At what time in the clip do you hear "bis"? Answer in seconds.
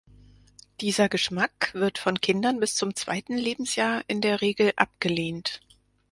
2.59-2.73